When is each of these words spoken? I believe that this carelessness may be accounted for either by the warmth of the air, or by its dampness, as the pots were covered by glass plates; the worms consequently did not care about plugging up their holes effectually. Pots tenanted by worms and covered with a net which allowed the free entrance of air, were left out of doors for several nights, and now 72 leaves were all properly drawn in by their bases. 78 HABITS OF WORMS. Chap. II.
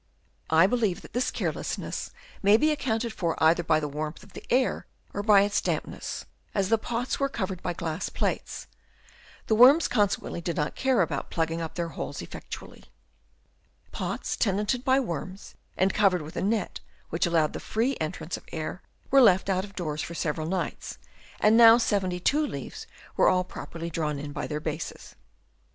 I 0.49 0.65
believe 0.65 1.03
that 1.03 1.13
this 1.13 1.29
carelessness 1.29 2.09
may 2.41 2.57
be 2.57 2.71
accounted 2.71 3.13
for 3.13 3.35
either 3.37 3.61
by 3.61 3.79
the 3.79 3.87
warmth 3.87 4.23
of 4.23 4.33
the 4.33 4.43
air, 4.51 4.87
or 5.13 5.21
by 5.21 5.41
its 5.43 5.61
dampness, 5.61 6.25
as 6.55 6.69
the 6.69 6.79
pots 6.79 7.19
were 7.19 7.29
covered 7.29 7.61
by 7.61 7.73
glass 7.73 8.09
plates; 8.09 8.65
the 9.45 9.53
worms 9.53 9.87
consequently 9.87 10.41
did 10.41 10.55
not 10.55 10.73
care 10.73 11.01
about 11.03 11.29
plugging 11.29 11.61
up 11.61 11.75
their 11.75 11.89
holes 11.89 12.19
effectually. 12.23 12.85
Pots 13.91 14.35
tenanted 14.35 14.83
by 14.83 14.99
worms 14.99 15.53
and 15.77 15.93
covered 15.93 16.23
with 16.23 16.35
a 16.35 16.41
net 16.41 16.79
which 17.11 17.27
allowed 17.27 17.53
the 17.53 17.59
free 17.59 17.95
entrance 18.01 18.37
of 18.37 18.45
air, 18.51 18.81
were 19.11 19.21
left 19.21 19.49
out 19.51 19.63
of 19.63 19.75
doors 19.75 20.01
for 20.01 20.15
several 20.15 20.47
nights, 20.47 20.97
and 21.39 21.55
now 21.55 21.77
72 21.77 22.43
leaves 22.43 22.87
were 23.15 23.29
all 23.29 23.43
properly 23.43 23.91
drawn 23.91 24.17
in 24.17 24.31
by 24.31 24.47
their 24.47 24.59
bases. 24.59 24.89
78 24.93 24.97
HABITS 24.97 25.11
OF 25.11 25.11
WORMS. 25.11 25.11
Chap. 25.11 25.17
II. 25.19 25.59